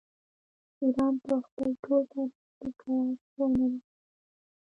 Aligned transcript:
ایران 0.81 1.13
په 1.25 1.33
خپل 1.45 1.69
ټول 1.83 2.01
تاریخ 2.11 2.39
کې 2.59 2.69
کرار 2.79 3.07
شوی 3.29 3.47
نه 3.59 3.67
دی. 3.71 3.77